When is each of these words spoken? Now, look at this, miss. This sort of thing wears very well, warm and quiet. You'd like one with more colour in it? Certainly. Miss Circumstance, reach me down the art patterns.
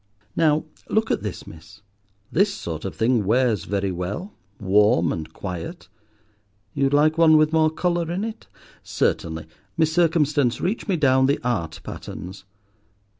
Now, 0.35 0.65
look 0.89 1.11
at 1.11 1.21
this, 1.21 1.45
miss. 1.45 1.83
This 2.31 2.51
sort 2.51 2.85
of 2.85 2.95
thing 2.95 3.23
wears 3.23 3.65
very 3.65 3.91
well, 3.91 4.33
warm 4.59 5.13
and 5.13 5.31
quiet. 5.31 5.89
You'd 6.73 6.91
like 6.91 7.19
one 7.19 7.37
with 7.37 7.53
more 7.53 7.69
colour 7.69 8.09
in 8.11 8.23
it? 8.23 8.47
Certainly. 8.81 9.45
Miss 9.77 9.93
Circumstance, 9.93 10.59
reach 10.59 10.87
me 10.87 10.97
down 10.97 11.27
the 11.27 11.39
art 11.43 11.81
patterns. 11.83 12.45